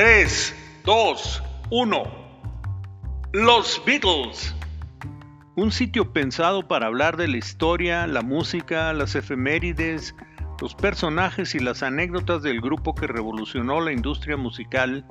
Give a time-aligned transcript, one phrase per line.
[0.00, 0.54] 3,
[0.86, 2.02] 2, 1.
[3.34, 4.56] Los Beatles.
[5.56, 10.14] Un sitio pensado para hablar de la historia, la música, las efemérides,
[10.58, 15.04] los personajes y las anécdotas del grupo que revolucionó la industria musical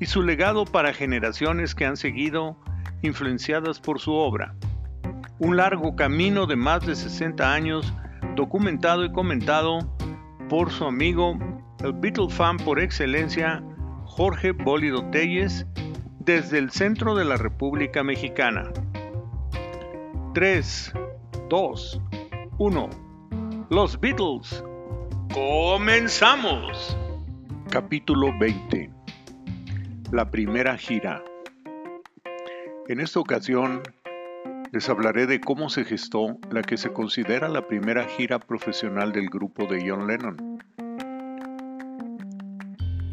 [0.00, 2.56] y su legado para generaciones que han seguido
[3.02, 4.54] influenciadas por su obra.
[5.40, 7.92] Un largo camino de más de 60 años
[8.34, 9.94] documentado y comentado
[10.48, 11.38] por su amigo,
[11.84, 13.62] el Beatle fan por excelencia,
[14.14, 15.66] Jorge Bólido Telles,
[16.18, 18.70] desde el centro de la República Mexicana.
[20.34, 20.92] 3,
[21.48, 22.00] 2,
[22.58, 22.90] 1.
[23.70, 24.62] Los Beatles.
[25.32, 26.94] Comenzamos.
[27.70, 28.90] Capítulo 20.
[30.10, 31.24] La primera gira.
[32.88, 33.80] En esta ocasión
[34.72, 39.30] les hablaré de cómo se gestó la que se considera la primera gira profesional del
[39.30, 40.52] grupo de John Lennon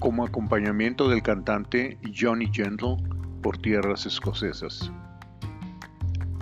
[0.09, 2.97] como acompañamiento del cantante Johnny Gentle
[3.43, 4.91] por tierras escocesas.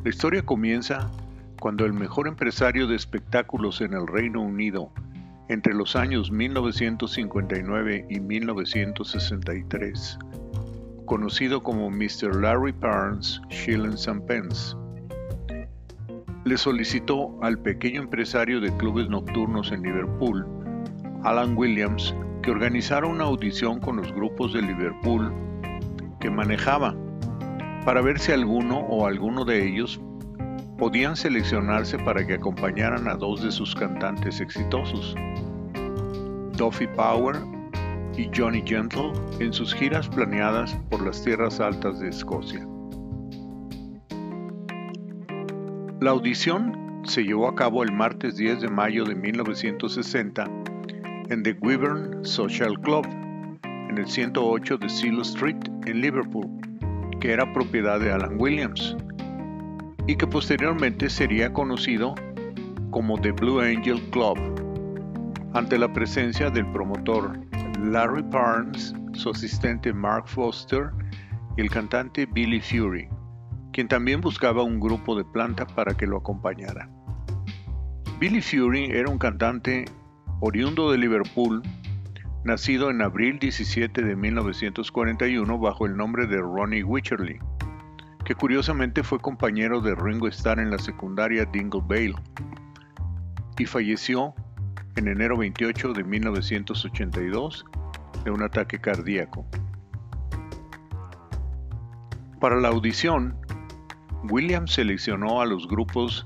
[0.05, 1.11] La historia comienza
[1.59, 4.89] cuando el mejor empresario de espectáculos en el Reino Unido
[5.49, 10.17] entre los años 1959 y 1963,
[11.03, 12.37] conocido como Mr.
[12.41, 14.77] Larry Parnes Shillings and Pence,
[16.45, 20.47] le solicitó al pequeño empresario de clubes nocturnos en Liverpool,
[21.25, 22.15] Alan Williams,
[22.47, 25.33] que organizara una audición con los grupos de Liverpool
[26.21, 26.95] que manejaba
[27.83, 29.99] para ver si alguno o alguno de ellos
[30.77, 35.13] podían seleccionarse para que acompañaran a dos de sus cantantes exitosos,
[36.53, 37.35] Duffy Power
[38.15, 39.11] y Johnny Gentle,
[39.41, 42.65] en sus giras planeadas por las tierras altas de Escocia.
[45.99, 50.49] La audición se llevó a cabo el martes 10 de mayo de 1960
[51.29, 53.05] en The Wyvern Social Club,
[53.63, 56.47] en el 108 de Seal Street, en Liverpool,
[57.19, 58.95] que era propiedad de Alan Williams,
[60.07, 62.15] y que posteriormente sería conocido
[62.91, 64.37] como The Blue Angel Club,
[65.53, 67.37] ante la presencia del promotor
[67.83, 70.91] Larry Parnes, su asistente Mark Foster
[71.57, 73.09] y el cantante Billy Fury,
[73.73, 76.89] quien también buscaba un grupo de planta para que lo acompañara.
[78.19, 79.85] Billy Fury era un cantante
[80.39, 81.63] oriundo de Liverpool,
[82.43, 87.39] nacido en abril 17 de 1941 bajo el nombre de Ronnie Wycherley,
[88.23, 92.15] que curiosamente fue compañero de Ringo Starr en la secundaria Dingle Vale
[93.57, 94.35] y falleció
[94.95, 97.65] en enero 28 de 1982
[98.23, 99.45] de un ataque cardíaco.
[102.39, 103.35] Para la audición,
[104.29, 106.25] Williams seleccionó a los grupos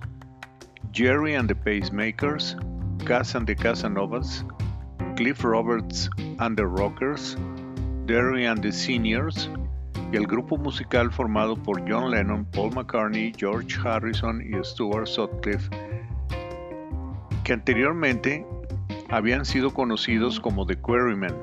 [0.92, 2.58] Jerry and the Pacemakers,
[3.06, 4.44] Cass and the Casanovas,
[5.16, 7.36] Cliff Roberts and the Rockers,
[8.06, 9.50] Derry and the Seniors
[10.12, 15.70] y el grupo musical formado por John Lennon, Paul McCartney, George Harrison y Stuart Sutcliffe,
[17.44, 18.46] que anteriormente
[19.10, 21.36] habían sido conocidos como The Quarrymen,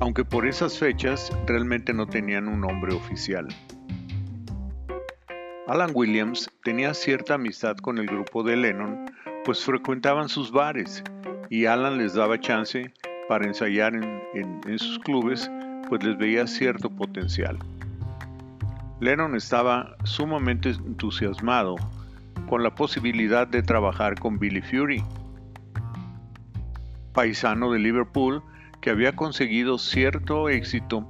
[0.00, 3.48] aunque por esas fechas realmente no tenían un nombre oficial.
[5.68, 9.06] Alan Williams tenía cierta amistad con el grupo de Lennon
[9.46, 11.04] pues frecuentaban sus bares
[11.50, 12.92] y Alan les daba chance
[13.28, 15.48] para ensayar en, sus clubes,
[15.88, 17.56] pues les veía cierto potencial.
[18.98, 21.76] Lennon estaba sumamente entusiasmado
[22.48, 25.04] con la posibilidad de trabajar con Billy Fury,
[27.12, 28.42] paisano de Liverpool
[28.80, 31.08] que había conseguido cierto éxito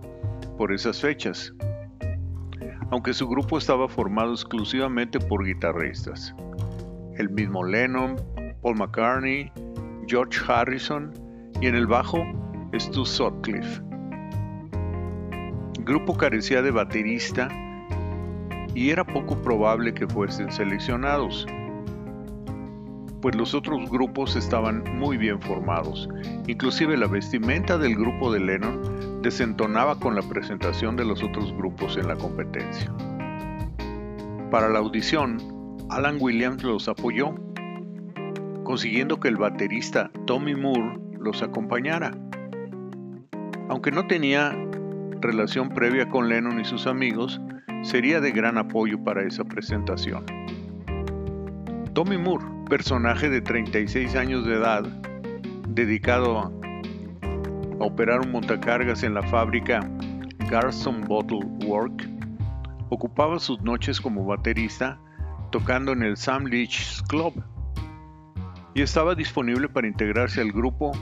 [0.58, 1.54] por esas fechas,
[2.90, 6.34] aunque su grupo estaba formado exclusivamente por guitarristas
[7.18, 8.16] el mismo Lennon,
[8.62, 9.50] Paul McCartney,
[10.06, 11.12] George Harrison
[11.60, 12.24] y en el bajo
[12.78, 13.82] Stu Sutcliffe.
[15.78, 17.48] El grupo carecía de baterista
[18.74, 21.46] y era poco probable que fuesen seleccionados,
[23.22, 26.08] pues los otros grupos estaban muy bien formados.
[26.46, 31.96] Inclusive la vestimenta del grupo de Lennon desentonaba con la presentación de los otros grupos
[31.96, 32.92] en la competencia.
[34.50, 35.55] Para la audición,
[35.88, 37.34] Alan Williams los apoyó,
[38.64, 42.10] consiguiendo que el baterista Tommy Moore los acompañara.
[43.68, 44.52] Aunque no tenía
[45.20, 47.40] relación previa con Lennon y sus amigos,
[47.82, 50.26] sería de gran apoyo para esa presentación.
[51.94, 54.82] Tommy Moore, personaje de 36 años de edad,
[55.68, 56.52] dedicado a,
[57.78, 59.88] operar un montacargas en la fábrica
[60.50, 62.08] Garson Bottle Work,
[62.88, 64.98] ocupaba sus noches como baterista
[65.56, 67.42] tocando en el Sam Leach Club.
[68.74, 70.92] Y estaba disponible para integrarse al grupo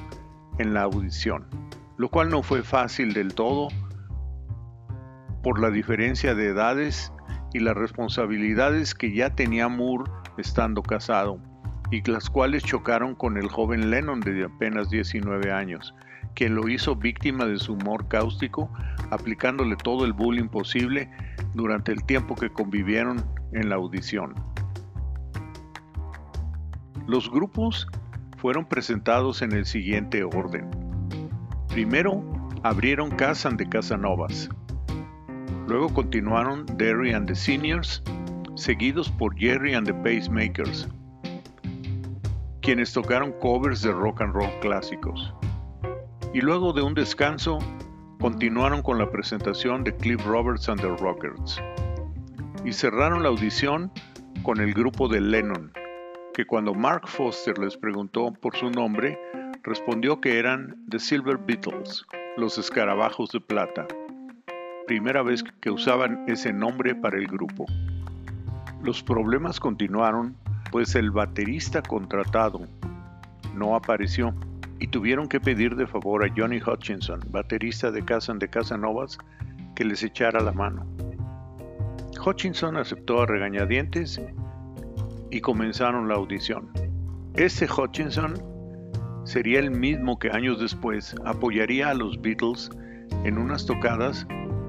[0.60, 1.44] en la audición,
[1.96, 3.66] lo cual no fue fácil del todo,
[5.42, 7.12] por la diferencia de edades
[7.52, 10.08] y las responsabilidades que ya tenía Moore
[10.38, 11.40] estando casado,
[11.90, 15.96] y las cuales chocaron con el joven Lennon de apenas 19 años,
[16.36, 18.70] quien lo hizo víctima de su humor cáustico,
[19.10, 21.10] aplicándole todo el bullying posible
[21.54, 24.34] durante el tiempo que convivieron en la audición.
[27.06, 27.86] Los grupos
[28.38, 30.70] fueron presentados en el siguiente orden.
[31.68, 32.22] Primero,
[32.62, 34.48] abrieron Casan de Casanovas.
[35.66, 38.02] Luego continuaron Derry and the Seniors,
[38.54, 40.88] seguidos por Jerry and the Pacemakers,
[42.60, 45.32] quienes tocaron covers de rock and roll clásicos.
[46.32, 47.58] Y luego de un descanso,
[48.20, 51.60] continuaron con la presentación de Cliff Roberts and the Rockers.
[52.64, 53.92] Y cerraron la audición
[54.42, 55.72] con el grupo de Lennon,
[56.32, 59.18] que cuando Mark Foster les preguntó por su nombre,
[59.62, 62.06] respondió que eran The Silver Beatles,
[62.36, 63.86] los escarabajos de plata.
[64.86, 67.66] Primera vez que usaban ese nombre para el grupo.
[68.82, 70.36] Los problemas continuaron,
[70.70, 72.60] pues el baterista contratado
[73.54, 74.34] no apareció
[74.80, 79.18] y tuvieron que pedir de favor a Johnny Hutchinson, baterista de Casan de Casanovas,
[79.74, 80.86] que les echara la mano.
[82.24, 84.18] Hutchinson aceptó a regañadientes
[85.30, 86.70] y comenzaron la audición.
[87.34, 88.34] Este Hutchinson
[89.24, 92.70] sería el mismo que años después apoyaría a los Beatles
[93.24, 94.26] en unas tocadas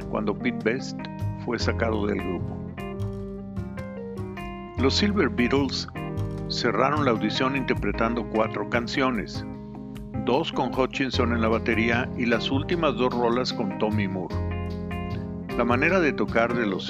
[0.09, 0.99] cuando Pete Best
[1.45, 2.57] fue sacado del grupo.
[4.77, 5.87] Los Silver Beatles
[6.49, 9.45] cerraron la audición interpretando cuatro canciones,
[10.25, 14.35] dos con Hutchinson en la batería y las últimas dos rolas con Tommy Moore.
[15.57, 16.89] La manera de tocar de los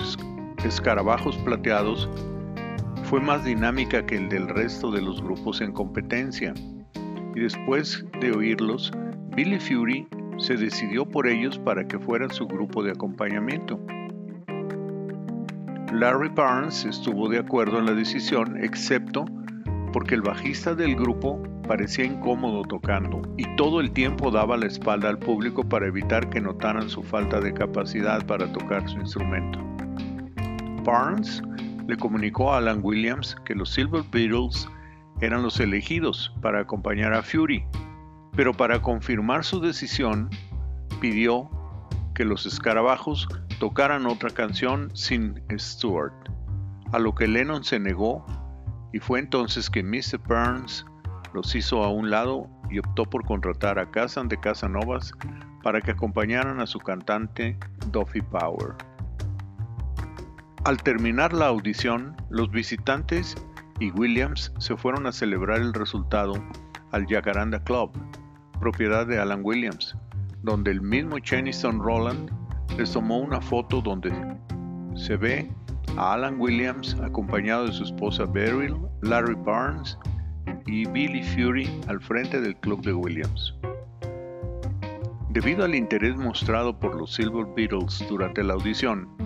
[0.64, 2.10] escarabajos plateados
[3.04, 6.54] fue más dinámica que el del resto de los grupos en competencia,
[7.36, 8.92] y después de oírlos,
[9.36, 10.08] Billy Fury
[10.38, 13.80] se decidió por ellos para que fueran su grupo de acompañamiento.
[15.94, 19.26] Larry Barnes estuvo de acuerdo en la decisión, excepto
[19.94, 25.10] porque el bajista del grupo parecía incómodo tocando y todo el tiempo daba la espalda
[25.10, 29.75] al público para evitar que notaran su falta de capacidad para tocar su instrumento.
[30.86, 31.42] Barnes
[31.88, 34.70] le comunicó a Alan Williams que los Silver Beatles
[35.22, 37.66] eran los elegidos para acompañar a Fury,
[38.36, 40.30] pero para confirmar su decisión
[41.02, 41.50] pidió
[42.14, 43.28] que los escarabajos
[43.60, 46.14] tocaran otra canción sin Stewart,
[46.94, 48.26] a lo que Lennon se negó
[48.94, 50.20] y fue entonces que Mr.
[50.28, 50.86] Burns
[51.34, 55.12] los hizo a un lado y optó por contratar a Casan de Casanovas
[55.64, 57.58] para que acompañaran a su cantante
[57.92, 58.76] Duffy Power.
[60.66, 63.36] Al terminar la audición, los visitantes
[63.80, 66.34] y Williams se fueron a celebrar el resultado
[66.92, 67.92] al Jacaranda Club,
[68.60, 69.96] propiedad de Alan Williams,
[70.42, 72.32] donde el mismo Chenniston Roland
[72.80, 74.12] les tomó una foto donde
[74.96, 75.52] se ve
[75.98, 80.00] a Alan Williams acompañado de su esposa Beryl, Larry Barnes
[80.66, 83.54] y Billy Fury al frente del club de Williams.
[85.30, 89.25] Debido al interés mostrado por los Silver Beatles durante la audición,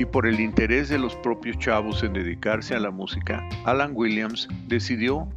[0.00, 4.48] y por el interés de los propios chavos en dedicarse a la música, Alan Williams
[4.66, 5.28] decidió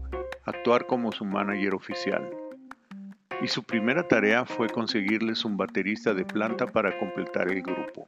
[0.46, 2.30] actuar como su manager oficial.
[3.42, 8.06] Y su primera tarea fue conseguirles un baterista de planta para completar el grupo.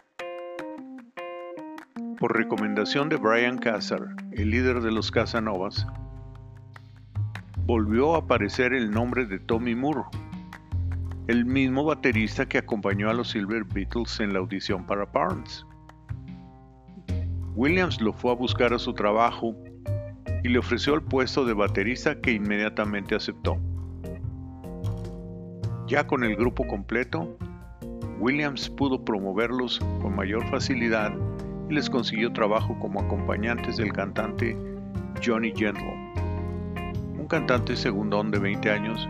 [2.18, 5.86] Por recomendación de Brian Cassar, el líder de los Casanovas,
[7.66, 10.04] volvió a aparecer el nombre de Tommy Moore,
[11.28, 15.66] el mismo baterista que acompañó a los Silver Beatles en la audición para Barnes.
[17.56, 19.56] Williams lo fue a buscar a su trabajo
[20.44, 23.58] y le ofreció el puesto de baterista que inmediatamente aceptó.
[25.88, 27.38] Ya con el grupo completo,
[28.20, 31.14] Williams pudo promoverlos con mayor facilidad
[31.70, 34.58] y les consiguió trabajo como acompañantes del cantante
[35.26, 36.14] Johnny Gentle,
[37.18, 39.08] un cantante segundón de 20 años,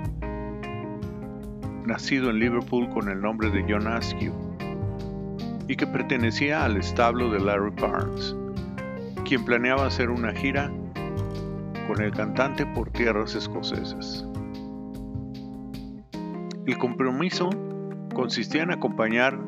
[1.84, 4.45] nacido en Liverpool con el nombre de John Askew
[5.68, 8.36] y que pertenecía al establo de Larry Barnes,
[9.26, 10.72] quien planeaba hacer una gira
[11.88, 14.26] con el cantante por tierras escocesas.
[16.66, 17.50] El compromiso
[18.14, 19.40] consistía en acompañar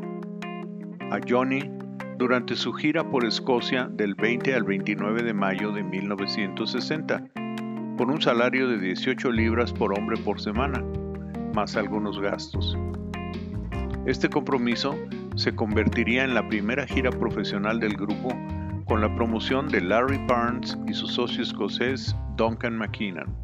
[1.11, 1.71] a Johnny
[2.17, 7.23] durante su gira por Escocia del 20 al 29 de mayo de 1960,
[7.97, 10.83] por un salario de 18 libras por hombre por semana,
[11.55, 12.77] más algunos gastos.
[14.05, 14.95] Este compromiso
[15.37, 18.29] se convertiría en la primera gira profesional del grupo
[18.85, 23.35] con la promoción de Larry Barnes y su socio escocés Duncan McKinnon.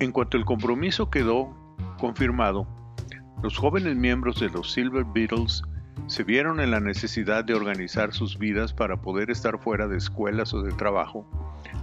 [0.00, 1.54] En cuanto el compromiso quedó
[1.98, 2.66] confirmado,
[3.42, 5.62] Los jóvenes miembros de los Silver Beatles
[6.06, 10.54] se vieron en la necesidad de organizar sus vidas para poder estar fuera de escuelas
[10.54, 11.28] o de trabajo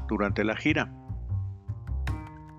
[0.08, 0.92] durante la gira.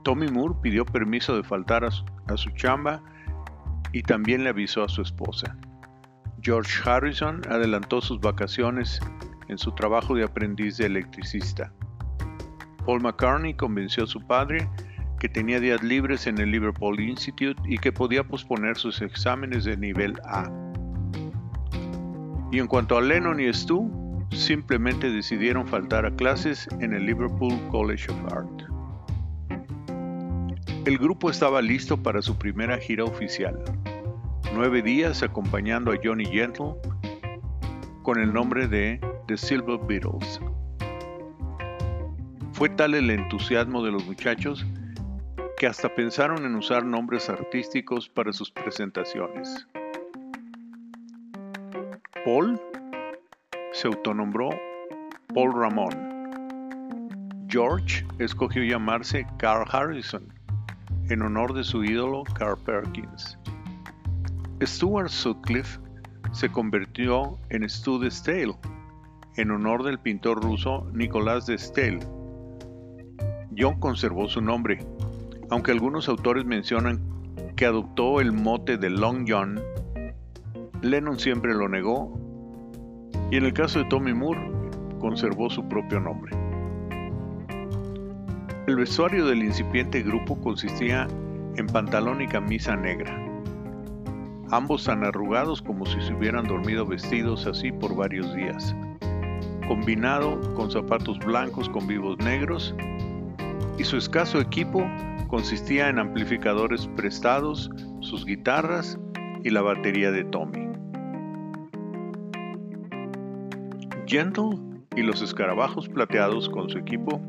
[0.03, 1.91] Tommy Moore pidió permiso de faltar a
[2.37, 3.03] su, chamba
[3.93, 5.57] y también le avisó a su esposa.
[6.43, 9.01] George Harrison adelantó sus vacaciones
[9.49, 11.73] en su trabajo de aprendiz de electricista.
[12.87, 14.69] Paul McCartney convenció a su padre
[15.19, 19.77] que tenía días libres en el Liverpool Institute y que podía posponer sus exámenes de
[19.77, 20.51] nivel A.
[22.51, 27.61] Y en cuanto a Lennon y Stu, simplemente decidieron faltar a clases en el Liverpool
[27.71, 28.63] College of Art.
[30.87, 33.63] El grupo estaba listo para su primera gira oficial,
[34.61, 36.75] nueve días acompañando a Johnny Gentle
[38.03, 40.39] con el nombre de The Silver Beatles.
[42.53, 44.67] Fue tal el entusiasmo de los muchachos
[45.57, 49.67] que hasta pensaron en usar nombres artísticos para sus presentaciones.
[52.27, 52.61] Paul
[53.73, 54.51] se autonombró
[55.35, 55.89] Paul Ramón.
[57.49, 60.31] George escogió llamarse Carl Harrison
[61.09, 63.40] en honor de su ídolo Carl Perkins.
[64.63, 65.81] Stuart Sutcliffe
[66.33, 68.55] se convirtió en Stu de Stale
[69.37, 72.01] en honor del pintor ruso Nicolás de Stale.
[73.57, 74.81] John conservó su nombre
[75.51, 77.01] aunque algunos autores mencionan
[77.57, 79.61] que adoptó el mote de Long John,
[80.81, 82.19] Lennon siempre lo negó
[83.31, 84.41] y en el caso de Tommy Moore
[85.01, 86.37] conservó su propio nombre.
[88.67, 91.09] El vestuario del incipiente grupo consistía
[91.57, 93.13] en pantalón y camisa negra,
[94.51, 98.75] ambos tan arrugados como si se hubieran dormido vestidos así por varios días,
[99.69, 102.75] combinado con zapatos blancos con vivos negros
[103.79, 104.85] y su escaso equipo
[105.29, 108.99] consistía en amplificadores prestados, sus guitarras
[109.45, 110.69] y la batería de Tommy.
[114.07, 114.59] Gentle
[114.97, 117.21] y los escarabajos plateados con su equipo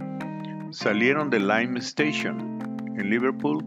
[0.72, 2.58] salieron de Lime Station
[2.98, 3.64] en Liverpool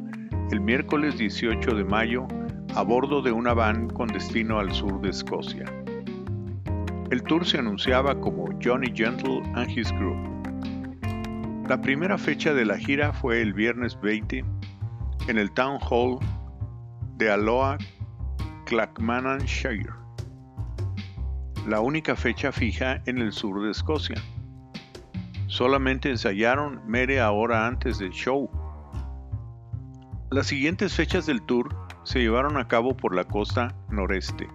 [0.50, 2.26] el miércoles 18 de mayo
[2.76, 5.64] a bordo de una van con destino al sur de Escocia.
[7.10, 10.18] El tour se anunciaba como Johnny Gentle and His Group.
[11.68, 14.44] La primera fecha de la gira fue el viernes 20
[15.28, 16.18] en el Town Hall
[17.16, 17.78] de Aloha,
[18.66, 19.92] Clackmannanshire,
[21.68, 24.20] la única fecha fija en el sur de Escocia.
[25.46, 28.50] Solamente ensayaron media hora antes del show.
[30.32, 34.48] Las siguientes fechas del tour se llevaron a cabo por la costa noreste,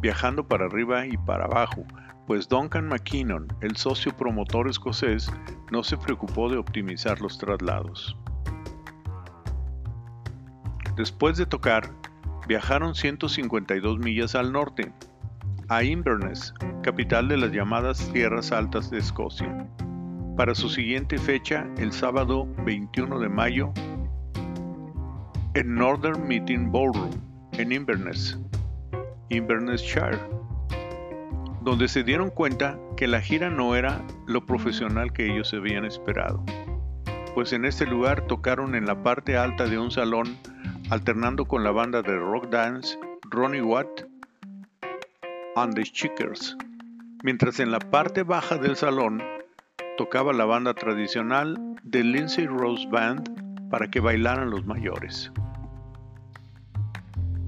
[0.00, 1.84] viajando para arriba y para abajo,
[2.26, 5.32] pues Duncan McKinnon, el socio promotor escocés,
[5.72, 8.16] no se preocupó de optimizar los traslados.
[10.96, 11.90] Después de tocar,
[12.46, 14.92] viajaron 152 millas al norte,
[15.68, 19.66] a Inverness, capital de las llamadas Tierras Altas de Escocia,
[20.36, 23.72] para su siguiente fecha el sábado 21 de mayo
[25.54, 27.10] en Northern Meeting Ballroom
[27.52, 28.38] en Inverness,
[29.30, 30.18] Inverness-shire
[31.68, 36.42] donde se dieron cuenta que la gira no era lo profesional que ellos habían esperado,
[37.34, 40.38] pues en este lugar tocaron en la parte alta de un salón
[40.88, 42.98] alternando con la banda de rock dance
[43.30, 44.06] Ronnie Watt
[45.56, 46.56] and the Chickers,
[47.22, 49.22] mientras en la parte baja del salón
[49.98, 55.32] tocaba la banda tradicional de Lindsay Rose Band para que bailaran los mayores.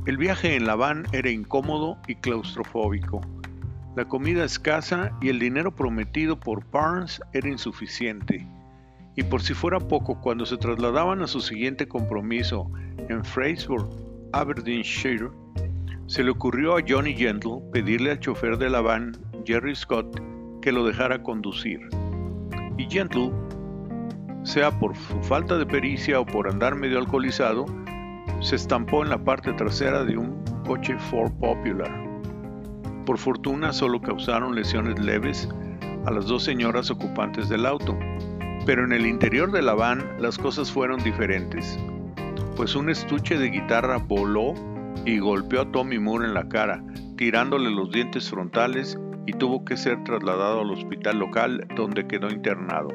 [0.06, 3.20] El viaje en la van era incómodo y claustrofóbico,
[3.96, 8.46] la comida escasa y el dinero prometido por Barnes era insuficiente.
[9.16, 12.70] Y por si fuera poco, cuando se trasladaban a su siguiente compromiso
[13.08, 13.90] en Fraserburgh,
[14.32, 15.30] Aberdeenshire,
[16.06, 20.22] se le ocurrió a Johnny Gentle pedirle al chofer de la van, Jerry Scott,
[20.62, 21.80] que lo dejara conducir.
[22.78, 23.32] Y Gentle,
[24.42, 27.66] sea por su falta de pericia o por andar medio alcoholizado,
[28.40, 31.90] se estampó en la parte trasera de un coche Ford Popular.
[33.04, 35.48] Por fortuna solo causaron lesiones leves
[36.06, 37.98] a las dos señoras ocupantes del auto,
[38.64, 41.78] pero en el interior de la van las cosas fueron diferentes,
[42.56, 44.54] pues un estuche de guitarra voló
[45.04, 46.82] y golpeó a Tommy Moore en la cara,
[47.16, 52.88] tirándole los dientes frontales y tuvo que ser trasladado al hospital local donde quedó internado.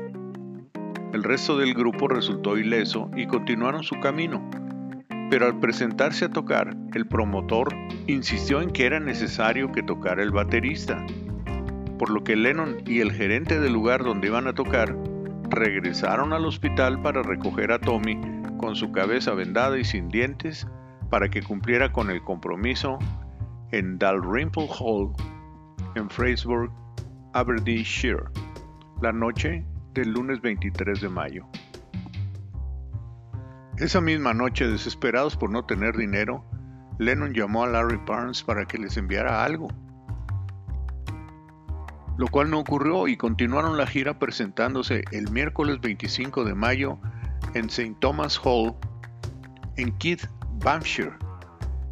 [1.15, 4.45] El resto del grupo resultó ileso y continuaron su camino,
[5.29, 7.69] pero al presentarse a tocar, el promotor
[8.05, 11.05] insistió en que era necesario que tocara el baterista,
[11.97, 14.93] por lo que Lennon y el gerente del lugar donde iban a tocar
[15.49, 18.19] regresaron al hospital para recoger a Tommy
[18.57, 20.67] con su cabeza vendada y sin dientes
[21.09, 22.99] para que cumpliera con el compromiso
[23.71, 25.13] en Dalrymple Hall
[25.95, 26.73] en Fraserburgh,
[27.31, 28.25] Aberdeenshire,
[29.01, 29.63] la noche
[29.95, 31.47] del lunes 23 de mayo.
[33.77, 36.45] Esa misma noche, desesperados por no tener dinero,
[36.99, 39.67] Lennon llamó a Larry Barnes para que les enviara algo,
[42.17, 46.99] lo cual no ocurrió y continuaron la gira presentándose el miércoles 25 de mayo
[47.53, 47.95] en St.
[47.99, 48.75] Thomas Hall
[49.77, 50.25] en Keith,
[50.63, 51.17] Banffshire,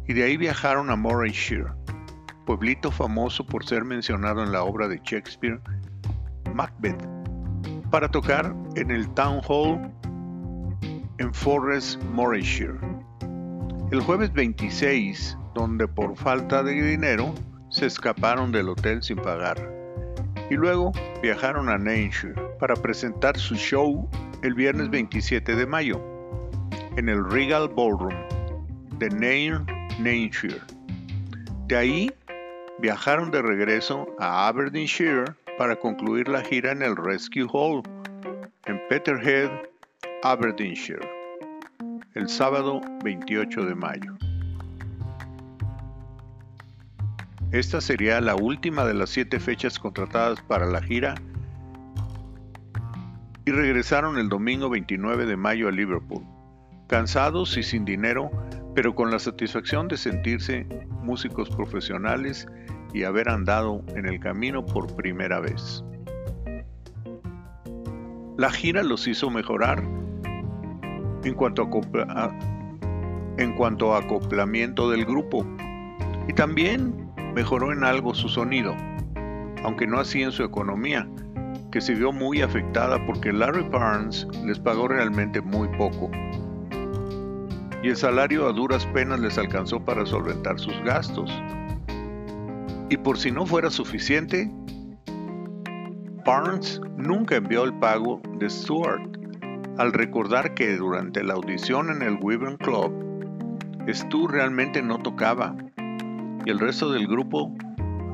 [0.06, 1.72] y de ahí viajaron a Morayshire,
[2.46, 5.60] pueblito famoso por ser mencionado en la obra de Shakespeare,
[6.54, 7.13] Macbeth,
[7.94, 9.80] para tocar en el Town Hall
[11.18, 12.74] en Forest, Morayshire.
[13.92, 17.32] El jueves 26, donde por falta de dinero
[17.70, 19.72] se escaparon del hotel sin pagar,
[20.50, 20.90] y luego
[21.22, 24.10] viajaron a Nainshire para presentar su show
[24.42, 26.04] el viernes 27 de mayo
[26.96, 28.16] en el Regal Ballroom
[28.98, 29.66] de Nairn,
[30.00, 30.60] Nainshire.
[31.68, 32.12] De ahí
[32.80, 35.26] viajaron de regreso a Aberdeenshire
[35.58, 37.82] para concluir la gira en el Rescue Hall
[38.66, 39.50] en Peterhead,
[40.22, 41.06] Aberdeenshire,
[42.14, 44.16] el sábado 28 de mayo.
[47.52, 51.14] Esta sería la última de las siete fechas contratadas para la gira
[53.44, 56.24] y regresaron el domingo 29 de mayo a Liverpool,
[56.88, 58.30] cansados y sin dinero,
[58.74, 60.66] pero con la satisfacción de sentirse
[61.02, 62.48] músicos profesionales
[62.94, 65.84] y haber andado en el camino por primera vez.
[68.38, 69.82] La gira los hizo mejorar
[71.24, 71.68] en cuanto
[72.08, 72.38] a,
[73.36, 75.44] en cuanto acoplamiento del grupo
[76.28, 78.74] y también mejoró en algo su sonido,
[79.64, 81.08] aunque no así en su economía,
[81.72, 86.10] que se vio muy afectada porque Larry Barnes les pagó realmente muy poco.
[87.82, 91.30] Y el salario a duras penas les alcanzó para solventar sus gastos.
[92.90, 94.50] Y por si no fuera suficiente,
[96.24, 99.02] Barnes nunca envió el pago de Stewart
[99.78, 102.92] al recordar que durante la audición en el Wyvern Club,
[103.92, 105.54] Stu realmente no tocaba
[106.44, 107.54] y el resto del grupo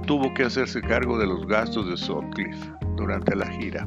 [0.06, 3.87] tuvo que hacerse cargo de los gastos de Sutcliffe durante la gira.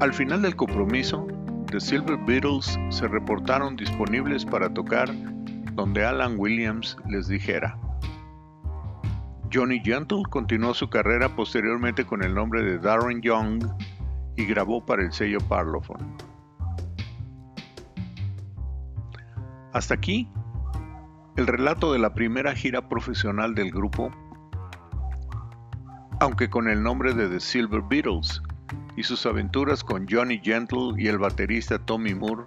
[0.00, 1.26] Al final del compromiso,
[1.70, 5.10] The Silver Beatles se reportaron disponibles para tocar
[5.74, 7.79] donde Alan Williams les dijera.
[9.52, 13.64] Johnny Gentle continuó su carrera posteriormente con el nombre de Darren Young
[14.36, 16.06] y grabó para el sello Parlophone.
[19.72, 20.28] Hasta aquí
[21.36, 24.10] el relato de la primera gira profesional del grupo,
[26.20, 28.42] aunque con el nombre de The Silver Beatles,
[28.96, 32.44] y sus aventuras con Johnny Gentle y el baterista Tommy Moore,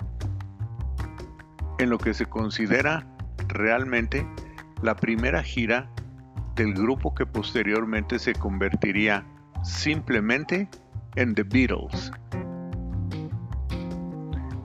[1.80, 3.06] en lo que se considera
[3.48, 4.28] realmente
[4.82, 5.90] la primera gira
[6.56, 9.26] del grupo que posteriormente se convertiría
[9.64, 10.68] simplemente
[11.16, 12.12] en The Beatles.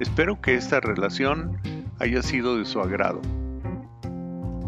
[0.01, 1.59] Espero que esta relación
[1.99, 3.21] haya sido de su agrado.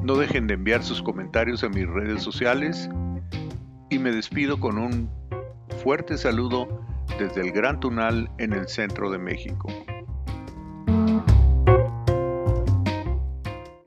[0.02, 2.88] No dejen de enviar sus comentarios a mis redes sociales
[3.90, 5.10] y me despido con un
[5.82, 6.84] fuerte saludo
[7.18, 9.68] desde el Gran Tunal en el centro de México.